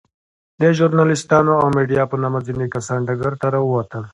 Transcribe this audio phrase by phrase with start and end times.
[0.61, 4.03] د ژورناليستانو او ميډيا په نامه ځينې کسان ډګر ته راووتل.